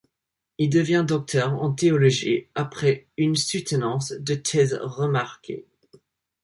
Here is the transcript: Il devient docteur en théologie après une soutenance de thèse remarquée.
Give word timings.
Il 0.57 0.67
devient 0.71 1.05
docteur 1.07 1.53
en 1.61 1.71
théologie 1.73 2.47
après 2.55 3.05
une 3.17 3.35
soutenance 3.35 4.13
de 4.13 4.33
thèse 4.33 4.79
remarquée. 4.81 5.67